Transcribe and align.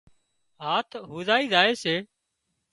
هاٿ 0.63 0.89
هُوزائي 1.11 1.45
زائي 1.53 1.71
سي 1.83 1.95